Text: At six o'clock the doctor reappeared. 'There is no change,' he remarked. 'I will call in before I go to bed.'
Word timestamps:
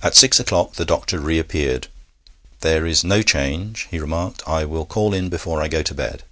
At 0.00 0.14
six 0.14 0.38
o'clock 0.38 0.74
the 0.74 0.84
doctor 0.84 1.18
reappeared. 1.18 1.88
'There 2.60 2.86
is 2.86 3.02
no 3.02 3.20
change,' 3.22 3.88
he 3.90 3.98
remarked. 3.98 4.42
'I 4.46 4.66
will 4.66 4.86
call 4.86 5.12
in 5.12 5.28
before 5.28 5.60
I 5.60 5.66
go 5.66 5.82
to 5.82 5.92
bed.' 5.92 6.22